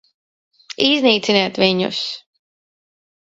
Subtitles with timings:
[0.85, 2.01] Iznīciniet viņus!